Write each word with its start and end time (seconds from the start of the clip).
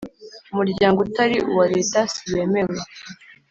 umuryango 0.51 0.99
utari 1.05 1.37
uwa 1.49 1.65
Leta 1.73 1.99
siwemewe 2.13 2.77